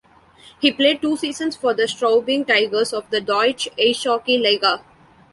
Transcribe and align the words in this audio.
He 0.59 0.71
played 0.71 0.99
two 0.99 1.15
seasons 1.15 1.55
for 1.55 1.75
the 1.75 1.83
Straubing 1.83 2.47
Tigers 2.47 2.91
of 2.91 3.07
the 3.11 3.21
Deutsche 3.21 3.67
Eishockey 3.77 4.41
Liga. 4.41 4.83